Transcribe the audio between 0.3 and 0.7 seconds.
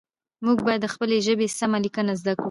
موږ